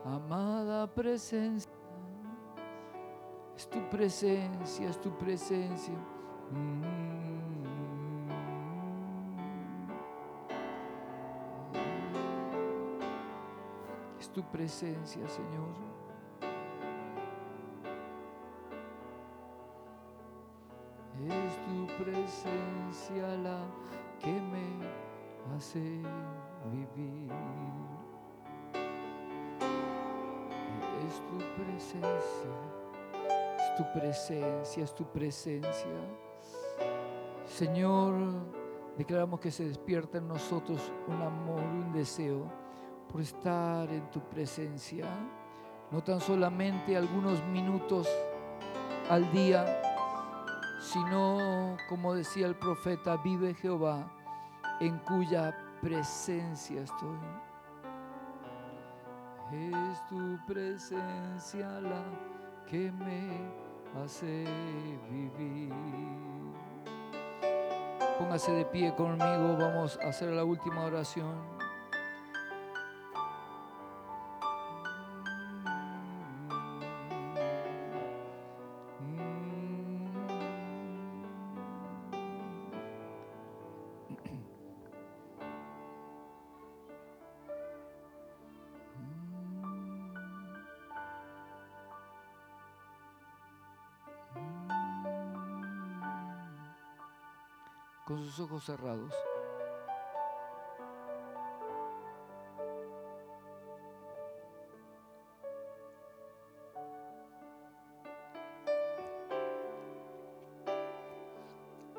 amada 0.05 0.93
presencia. 0.93 1.71
Es 3.57 3.69
tu 3.69 3.91
presencia, 3.91 4.89
es 4.89 5.01
tu 5.01 5.17
presencia. 5.19 5.95
Tu 14.35 14.43
presencia, 14.45 15.27
Señor. 15.29 15.75
Es 21.29 21.57
tu 21.67 22.05
presencia 22.05 23.37
la 23.39 23.61
que 24.21 24.31
me 24.31 25.57
hace 25.57 25.81
vivir. 26.71 27.29
Es 31.07 31.21
tu 31.27 31.39
presencia, 31.61 32.51
es 33.59 33.77
tu 33.77 33.93
presencia, 33.93 34.85
es 34.85 34.95
tu 34.95 35.05
presencia. 35.07 36.01
Señor, 37.47 38.15
declaramos 38.97 39.41
que 39.41 39.51
se 39.51 39.67
despierta 39.67 40.19
en 40.19 40.29
nosotros 40.29 40.93
un 41.09 41.21
amor 41.21 41.61
un 41.63 41.93
deseo 41.93 42.60
por 43.11 43.21
estar 43.21 43.89
en 43.91 44.11
tu 44.11 44.21
presencia, 44.21 45.07
no 45.91 46.03
tan 46.03 46.21
solamente 46.21 46.97
algunos 46.97 47.45
minutos 47.47 48.09
al 49.09 49.31
día, 49.33 49.83
sino, 50.81 51.77
como 51.89 52.15
decía 52.15 52.47
el 52.47 52.55
profeta, 52.55 53.17
vive 53.17 53.55
Jehová, 53.55 54.11
en 54.81 54.99
cuya 54.99 55.57
presencia 55.81 56.83
estoy. 56.83 57.19
Es 59.53 60.07
tu 60.07 60.39
presencia 60.47 61.81
la 61.81 62.05
que 62.69 62.93
me 62.93 63.51
hace 64.01 64.45
vivir. 65.11 65.73
Póngase 68.19 68.53
de 68.53 68.65
pie 68.67 68.95
conmigo, 68.95 69.57
vamos 69.59 69.99
a 70.05 70.09
hacer 70.09 70.29
la 70.31 70.45
última 70.45 70.85
oración. 70.85 71.60
Ojos 98.41 98.65
cerrados. 98.65 99.15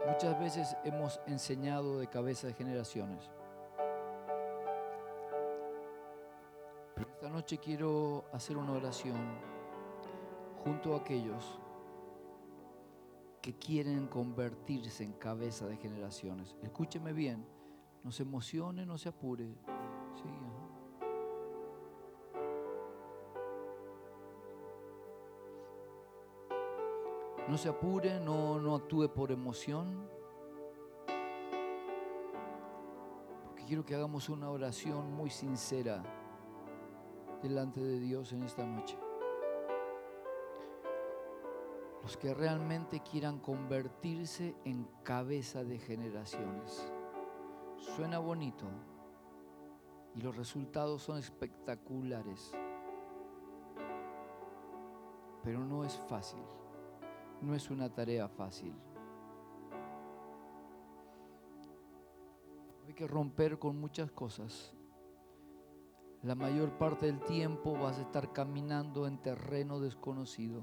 Muchas 0.06 0.40
veces 0.40 0.78
hemos 0.84 1.20
enseñado 1.26 2.00
de 2.00 2.08
cabeza 2.08 2.48
de 2.48 2.54
generaciones. 2.54 3.32
Pero 6.96 7.10
esta 7.10 7.30
noche 7.30 7.58
quiero 7.58 8.26
hacer 8.34 8.58
una 8.58 8.74
oración 8.74 9.18
junto 10.64 10.94
a 10.94 10.98
aquellos 10.98 11.61
que 13.42 13.54
quieren 13.54 14.08
convertirse 14.08 15.04
en 15.04 15.14
cabeza 15.14 15.66
de 15.66 15.78
generaciones. 15.78 16.56
Escúcheme 16.62 17.12
bien, 17.12 17.46
no 18.04 18.12
se 18.12 18.24
emocione, 18.24 18.86
no 18.86 18.98
se 18.98 19.10
apure. 19.10 19.56
No 27.48 27.58
se 27.58 27.68
apure, 27.68 28.20
no, 28.20 28.60
no 28.60 28.76
actúe 28.76 29.10
por 29.10 29.32
emoción. 29.32 30.08
Porque 33.44 33.66
quiero 33.66 33.84
que 33.84 33.96
hagamos 33.96 34.30
una 34.30 34.50
oración 34.50 35.12
muy 35.12 35.30
sincera 35.30 36.02
delante 37.42 37.82
de 37.82 38.00
Dios 38.00 38.32
en 38.32 38.44
esta 38.44 38.66
noche 38.66 38.98
los 42.02 42.18
que 42.18 42.34
realmente 42.34 43.02
quieran 43.02 43.40
convertirse 43.40 44.56
en 44.66 44.88
cabeza 45.04 45.64
de 45.64 45.78
generaciones. 45.78 46.92
Suena 47.78 48.20
bonito 48.20 48.66
y 50.16 50.22
los 50.22 50.36
resultados 50.36 51.04
son 51.04 51.18
espectaculares, 51.18 52.52
pero 55.44 55.60
no 55.60 55.84
es 55.84 55.98
fácil, 56.08 56.44
no 57.42 57.56
es 57.56 57.70
una 57.70 57.94
tarea 57.94 58.28
fácil. 58.28 58.74
Hay 62.88 62.94
que 62.94 63.08
romper 63.08 63.58
con 63.58 63.80
muchas 63.80 64.12
cosas. 64.12 64.74
La 66.24 66.36
mayor 66.36 66.78
parte 66.78 67.08
del 67.08 67.20
tiempo 67.22 67.74
vas 67.74 67.98
a 67.98 68.02
estar 68.02 68.32
caminando 68.32 69.08
en 69.08 69.18
terreno 69.18 69.80
desconocido. 69.80 70.62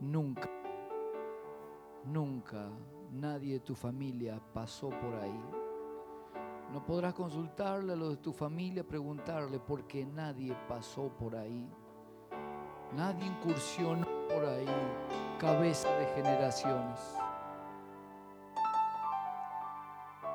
Nunca, 0.00 0.50
nunca 2.04 2.68
nadie 3.12 3.54
de 3.54 3.60
tu 3.60 3.74
familia 3.74 4.40
pasó 4.52 4.90
por 4.90 5.14
ahí. 5.14 5.40
No 6.72 6.84
podrás 6.84 7.14
consultarle 7.14 7.92
a 7.92 7.96
los 7.96 8.10
de 8.10 8.16
tu 8.16 8.32
familia, 8.32 8.86
preguntarle, 8.86 9.60
porque 9.60 10.04
nadie 10.04 10.56
pasó 10.68 11.08
por 11.08 11.36
ahí. 11.36 11.70
Nadie 12.96 13.26
incursionó 13.26 14.06
por 14.28 14.44
ahí, 14.44 14.66
cabeza 15.38 15.88
de 15.96 16.06
generaciones. 16.14 17.00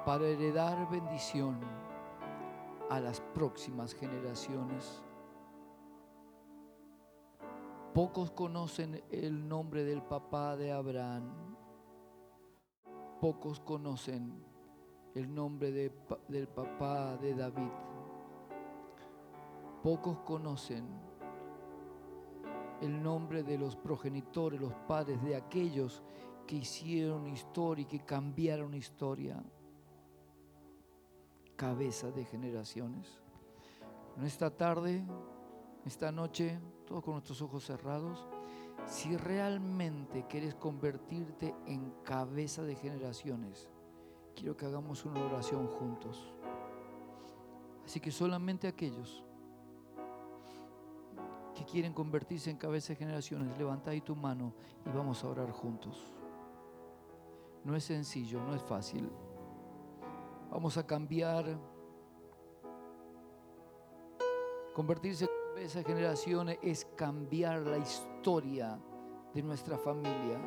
Para 0.05 0.25
heredar 0.25 0.89
bendición 0.89 1.59
a 2.89 2.99
las 2.99 3.19
próximas 3.19 3.93
generaciones. 3.93 5.03
Pocos 7.93 8.29
conocen 8.29 9.01
el 9.11 9.47
nombre 9.47 9.83
del 9.83 10.03
papá 10.03 10.55
de 10.55 10.71
Abraham. 10.71 11.55
Pocos 13.19 13.59
conocen 13.59 14.45
el 15.15 15.33
nombre 15.33 15.71
del 15.71 16.47
papá 16.47 17.17
de 17.17 17.33
David. 17.33 17.71
Pocos 19.81 20.19
conocen 20.19 20.85
el 22.81 23.01
nombre 23.01 23.41
de 23.41 23.57
los 23.57 23.75
progenitores, 23.75 24.61
los 24.61 24.73
padres 24.87 25.21
de 25.23 25.35
aquellos 25.35 26.03
que 26.45 26.57
hicieron 26.57 27.27
historia 27.27 27.83
y 27.83 27.85
que 27.85 28.05
cambiaron 28.05 28.75
historia. 28.75 29.43
Cabeza 31.55 32.11
de 32.11 32.23
generaciones. 32.23 33.19
En 34.15 34.25
esta 34.25 34.49
tarde, 34.49 35.03
esta 35.85 36.11
noche, 36.11 36.59
todos 36.89 37.03
con 37.03 37.13
nuestros 37.13 37.41
ojos 37.43 37.63
cerrados, 37.63 38.27
si 38.87 39.15
realmente 39.15 40.25
quieres 40.27 40.55
convertirte 40.55 41.55
en 41.67 41.91
cabeza 42.03 42.63
de 42.63 42.75
generaciones, 42.75 43.69
quiero 44.35 44.57
que 44.57 44.65
hagamos 44.65 45.05
una 45.05 45.23
oración 45.23 45.67
juntos. 45.67 46.33
Así 47.85 47.99
que 47.99 48.11
solamente 48.11 48.67
aquellos 48.67 49.23
que 51.53 51.63
quieren 51.63 51.93
convertirse 51.93 52.49
en 52.49 52.57
cabeza 52.57 52.93
de 52.93 52.95
generaciones, 52.97 53.55
levanta 53.57 53.91
ahí 53.91 54.01
tu 54.01 54.15
mano 54.15 54.53
y 54.85 54.89
vamos 54.89 55.23
a 55.23 55.27
orar 55.27 55.51
juntos. 55.51 56.11
No 57.63 57.75
es 57.75 57.83
sencillo, 57.83 58.41
no 58.41 58.55
es 58.55 58.63
fácil. 58.63 59.11
Vamos 60.49 60.77
a 60.77 60.87
cambiar, 60.87 61.59
convertirse 64.73 65.27
esa 65.61 65.83
generación 65.83 66.49
es 66.61 66.87
cambiar 66.95 67.61
la 67.61 67.77
historia 67.77 68.79
de 69.33 69.43
nuestra 69.43 69.77
familia. 69.77 70.39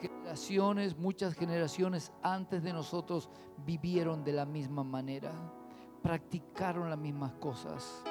Generaciones, 0.00 0.96
muchas 0.96 1.34
generaciones 1.34 2.12
antes 2.22 2.62
de 2.62 2.72
nosotros 2.72 3.30
vivieron 3.64 4.24
de 4.24 4.32
la 4.32 4.46
misma 4.46 4.84
manera, 4.84 5.32
practicaron 6.02 6.90
las 6.90 6.98
mismas 6.98 7.32
cosas 7.34 8.04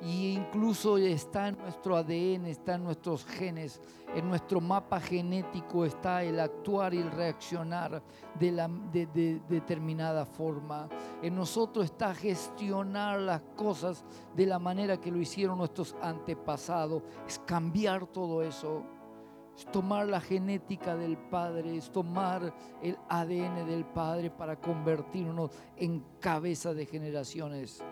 y 0.00 0.34
incluso 0.34 0.96
está 0.96 1.48
en 1.48 1.58
nuestro 1.58 1.96
ADN, 1.96 2.46
está 2.46 2.74
en 2.74 2.84
nuestros 2.84 3.24
genes, 3.24 3.80
en 4.14 4.28
nuestro 4.28 4.60
mapa 4.60 5.00
genético 5.00 5.84
está 5.84 6.22
el 6.22 6.38
actuar 6.38 6.94
y 6.94 6.98
el 6.98 7.10
reaccionar 7.10 8.02
de, 8.38 8.52
la, 8.52 8.68
de, 8.68 9.40
determinada 9.48 10.24
forma. 10.24 10.88
En 11.20 11.34
nosotros 11.34 11.86
está 11.86 12.14
gestionar 12.14 13.20
las 13.20 13.42
cosas 13.56 14.04
de 14.36 14.46
la 14.46 14.58
manera 14.58 15.00
que 15.00 15.10
lo 15.10 15.18
hicieron 15.18 15.58
nuestros 15.58 15.96
antepasados. 16.00 17.02
Es 17.26 17.40
cambiar 17.40 18.06
todo 18.06 18.42
eso. 18.42 18.84
Es 19.56 19.66
tomar 19.72 20.06
la 20.06 20.20
genética 20.20 20.96
del 20.96 21.18
Padre, 21.18 21.76
es 21.76 21.90
tomar 21.90 22.54
el 22.80 22.96
ADN 23.08 23.66
del 23.66 23.84
Padre 23.84 24.30
para 24.30 24.54
convertirnos 24.54 25.50
en 25.76 26.04
cabeza 26.20 26.72
de 26.72 26.86
generaciones. 26.86 27.82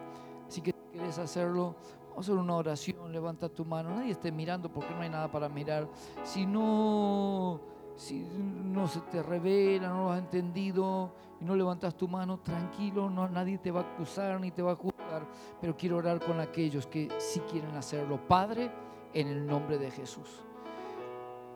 Hacerlo, 1.07 1.77
vamos 2.11 2.17
a 2.17 2.21
hacer 2.21 2.35
una 2.35 2.57
oración, 2.57 3.13
levanta 3.13 3.49
tu 3.49 3.65
mano, 3.65 3.91
nadie 3.91 4.11
esté 4.11 4.33
mirando 4.33 4.69
porque 4.69 4.93
no 4.93 5.03
hay 5.03 5.09
nada 5.09 5.31
para 5.31 5.49
mirar. 5.49 5.89
Si 6.25 6.45
no, 6.45 7.61
si 7.95 8.21
no 8.21 8.89
se 8.89 9.01
te 9.03 9.23
revela, 9.23 9.89
no 9.89 10.05
lo 10.05 10.11
has 10.11 10.19
entendido 10.19 11.13
y 11.41 11.45
no 11.45 11.55
levantas 11.55 11.97
tu 11.97 12.09
mano, 12.09 12.41
tranquilo, 12.41 13.09
no, 13.09 13.29
nadie 13.29 13.59
te 13.59 13.71
va 13.71 13.81
a 13.81 13.85
acusar 13.85 14.41
ni 14.41 14.51
te 14.51 14.63
va 14.63 14.73
a 14.73 14.77
juzgar, 14.77 15.27
pero 15.61 15.77
quiero 15.77 15.99
orar 15.99 16.19
con 16.19 16.41
aquellos 16.41 16.89
que 16.89 17.09
sí 17.19 17.41
quieren 17.51 17.77
hacerlo. 17.77 18.21
Padre, 18.27 18.71
en 19.15 19.29
el 19.29 19.47
nombre 19.47 19.79
de 19.79 19.91
Jesús. 19.93 20.43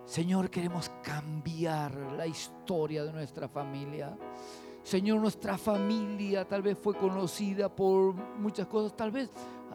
Señor, 0.04 0.48
queremos 0.48 0.90
cambiar 1.02 1.94
la 2.16 2.26
historia 2.26 3.04
de 3.04 3.12
nuestra 3.12 3.48
familia. 3.48 4.16
Señor, 4.90 5.20
nuestra 5.20 5.57
familia 5.57 6.44
tal 6.44 6.62
vez 6.62 6.76
fue 6.76 6.96
conocida 6.96 7.68
por 7.68 8.12
muchas 8.40 8.66
cosas, 8.66 8.96
tal 8.96 9.12
vez, 9.12 9.31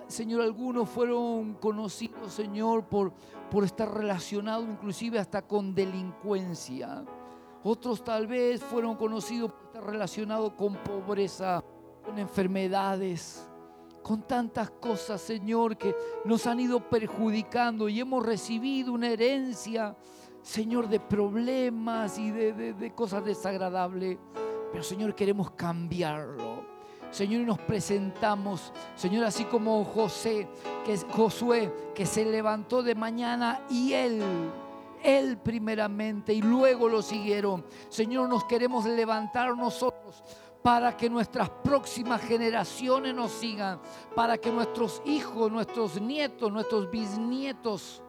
Señor, 0.07 0.41
algunos 0.41 0.89
fueron 0.89 1.53
conocidos, 1.53 2.33
Señor, 2.33 2.83
por, 2.83 3.13
por 3.49 3.63
estar 3.63 3.89
relacionados 3.93 4.67
inclusive 4.67 5.17
hasta 5.17 5.41
con 5.41 5.73
delincuencia. 5.73 7.05
Otros 7.63 8.03
tal 8.03 8.27
vez 8.27 8.61
fueron 8.61 8.97
conocidos 8.97 9.53
por 9.53 9.67
estar 9.67 9.85
relacionados 9.85 10.51
con 10.51 10.75
pobreza, 10.75 11.63
con 12.03 12.19
enfermedades, 12.19 13.49
con 14.03 14.21
tantas 14.21 14.69
cosas, 14.69 15.21
Señor, 15.21 15.77
que 15.77 15.95
nos 16.25 16.45
han 16.45 16.59
ido 16.59 16.89
perjudicando 16.89 17.87
y 17.87 18.01
hemos 18.01 18.25
recibido 18.25 18.91
una 18.91 19.07
herencia, 19.07 19.95
Señor, 20.41 20.89
de 20.89 20.99
problemas 20.99 22.19
y 22.19 22.31
de, 22.31 22.91
cosas 22.93 23.23
desagradables. 23.23 24.17
Pero, 24.75 24.83
Señor, 24.83 25.15
queremos 25.15 25.51
cambiarlo. 25.51 26.65
Señor, 27.09 27.43
y 27.43 27.45
nos 27.45 27.59
presentamos, 27.59 28.73
Señor, 28.97 29.23
así 29.23 29.45
como 29.45 29.85
José, 29.85 30.49
que 30.85 30.97
Josué, 30.97 31.73
que 31.95 32.05
se 32.05 32.25
levantó 32.25 32.83
de 32.83 32.93
mañana 32.93 33.61
y 33.69 33.93
él 33.93 34.21
él 35.01 35.37
primeramente 35.37 36.33
y 36.33 36.41
luego 36.41 36.89
lo 36.89 37.01
siguieron. 37.01 37.63
Señor, 37.87 38.27
nos 38.27 38.43
queremos 38.43 38.83
levantar 38.83 39.55
nosotros 39.55 40.21
para 40.61 40.97
que 40.97 41.09
nuestras 41.09 41.49
próximas 41.49 42.19
generaciones 42.19 43.15
nos 43.15 43.31
sigan, 43.31 43.79
para 44.13 44.37
que 44.37 44.51
nuestros 44.51 45.01
hijos, 45.05 45.49
nuestros 45.49 46.01
nietos, 46.01 46.51
nuestros 46.51 46.91
bisnietos 46.91 48.03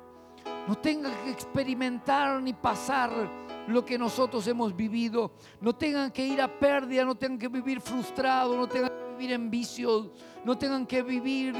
no 0.66 0.74
tengan 0.74 1.12
que 1.22 1.30
experimentar 1.30 2.42
ni 2.42 2.52
pasar 2.52 3.45
lo 3.68 3.84
que 3.84 3.98
nosotros 3.98 4.46
hemos 4.46 4.74
vivido, 4.74 5.32
no 5.60 5.74
tengan 5.74 6.10
que 6.10 6.26
ir 6.26 6.40
a 6.40 6.48
pérdida, 6.48 7.04
no 7.04 7.14
tengan 7.14 7.38
que 7.38 7.48
vivir 7.48 7.80
frustrados, 7.80 8.56
no 8.56 8.66
tengan 8.66 8.90
que 8.90 9.12
vivir 9.16 9.32
en 9.32 9.50
vicios, 9.50 10.10
no 10.44 10.56
tengan 10.56 10.86
que 10.86 11.02
vivir 11.02 11.54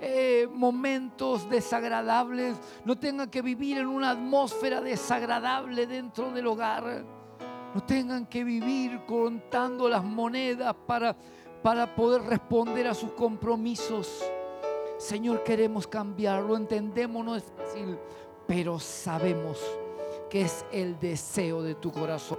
eh, 0.00 0.48
momentos 0.52 1.48
desagradables, 1.48 2.56
no 2.84 2.98
tengan 2.98 3.30
que 3.30 3.42
vivir 3.42 3.78
en 3.78 3.86
una 3.86 4.10
atmósfera 4.10 4.80
desagradable 4.80 5.86
dentro 5.86 6.30
del 6.32 6.46
hogar 6.46 7.04
no 7.74 7.82
tengan 7.82 8.26
que 8.26 8.44
vivir 8.44 9.00
contando 9.06 9.88
las 9.88 10.04
monedas 10.04 10.74
para, 10.86 11.16
para 11.62 11.94
poder 11.94 12.22
responder 12.22 12.86
a 12.86 12.94
sus 12.94 13.12
compromisos. 13.12 14.22
Señor, 14.98 15.42
queremos 15.42 15.86
cambiarlo, 15.86 16.56
entendemos, 16.56 17.24
no 17.24 17.34
es 17.34 17.44
fácil, 17.56 17.98
pero 18.46 18.78
sabemos 18.78 19.58
que 20.32 20.40
es 20.40 20.64
el 20.72 20.98
deseo 20.98 21.62
de 21.62 21.74
tu 21.74 21.92
corazón. 21.92 22.38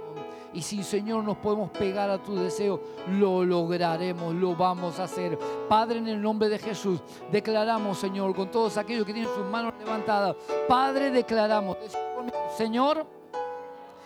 Y 0.52 0.62
si, 0.62 0.82
Señor, 0.82 1.22
nos 1.22 1.36
podemos 1.36 1.70
pegar 1.70 2.10
a 2.10 2.20
tu 2.20 2.34
deseo, 2.34 2.80
lo 3.08 3.44
lograremos, 3.44 4.34
lo 4.34 4.56
vamos 4.56 4.98
a 4.98 5.04
hacer. 5.04 5.38
Padre, 5.68 5.98
en 5.98 6.08
el 6.08 6.20
nombre 6.20 6.48
de 6.48 6.58
Jesús, 6.58 6.98
declaramos, 7.30 7.96
Señor, 7.96 8.34
con 8.34 8.50
todos 8.50 8.76
aquellos 8.78 9.06
que 9.06 9.12
tienen 9.12 9.32
sus 9.32 9.46
manos 9.46 9.74
levantadas, 9.78 10.34
Padre, 10.66 11.12
declaramos, 11.12 11.76
Señor, 12.56 13.06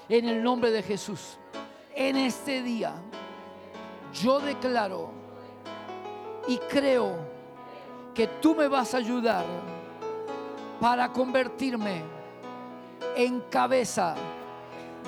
en 0.06 0.28
el 0.28 0.42
nombre 0.42 0.70
de 0.70 0.82
Jesús. 0.82 1.38
En 1.94 2.18
este 2.18 2.62
día 2.62 2.92
yo 4.12 4.38
declaro 4.38 5.12
y 6.46 6.58
creo 6.58 7.16
que 8.12 8.26
tú 8.26 8.54
me 8.54 8.68
vas 8.68 8.92
a 8.92 8.98
ayudar 8.98 9.46
para 10.78 11.10
convertirme 11.10 12.17
en 13.16 13.40
cabeza 13.42 14.14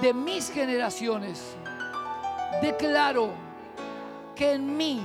de 0.00 0.14
mis 0.14 0.50
generaciones. 0.50 1.56
Declaro 2.62 3.30
que 4.34 4.52
en 4.52 4.76
mí 4.76 5.02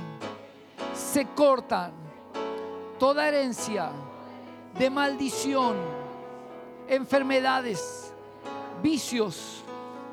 se 0.93 1.25
cortan 1.27 1.91
toda 2.97 3.27
herencia 3.27 3.89
de 4.77 4.89
maldición, 4.89 5.75
enfermedades, 6.87 8.13
vicios, 8.81 9.63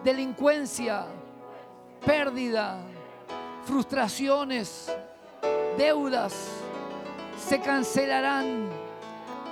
delincuencia, 0.05 1.07
pérdida, 2.05 2.79
frustraciones, 3.65 4.93
deudas, 5.79 6.35
se 7.39 7.61
cancelarán 7.61 8.69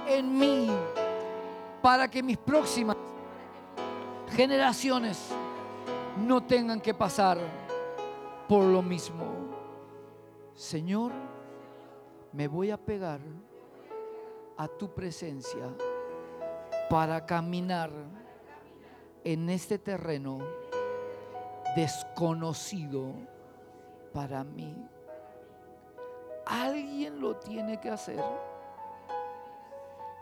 en 0.09 0.39
mí 0.39 0.71
para 1.83 2.09
que 2.09 2.23
mis 2.23 2.37
próximas 2.37 2.97
generaciones 4.31 5.31
no 6.19 6.43
tengan 6.43 6.81
que 6.81 6.95
pasar 6.95 7.39
por 8.49 8.65
lo 8.65 8.83
mismo. 8.83 9.25
Señor, 10.55 11.13
me 12.33 12.49
voy 12.49 12.71
a 12.71 12.77
pegar 12.77 13.21
a 14.57 14.69
tu 14.69 14.93
presencia 14.95 15.75
para 16.89 17.25
caminar 17.25 17.91
en 19.25 19.49
este 19.49 19.79
terreno 19.79 20.39
desconocido 21.77 23.15
para 24.13 24.45
mí. 24.45 24.77
Alguien 26.47 27.21
lo 27.21 27.37
tiene 27.37 27.79
que 27.81 27.91
hacer. 27.91 28.23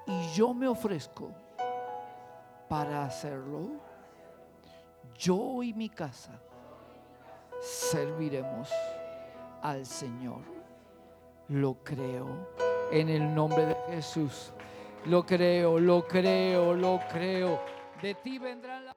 Y 0.07 0.29
yo 0.35 0.53
me 0.55 0.69
ofrezco 0.69 1.31
para 2.69 3.05
hacerlo. 3.05 3.88
Yo 5.19 5.65
y 5.65 5.75
mi 5.75 5.89
casa 5.89 6.41
serviremos 7.61 8.71
al 9.63 9.85
Señor. 9.85 10.43
Lo 11.49 11.75
creo 11.83 12.49
en 12.93 13.09
el 13.09 13.35
nombre 13.35 13.67
de 13.67 13.77
Jesús. 13.89 14.53
Lo 15.07 15.27
creo, 15.27 15.81
lo 15.81 16.07
creo, 16.07 16.73
lo 16.75 17.01
creo. 17.11 17.61
De 18.01 18.15
ti 18.15 18.39
vendrá 18.39 18.81
la... 18.81 18.97